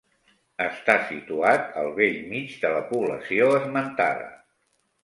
[0.63, 4.31] Està situat al bell mig de la població esmentada.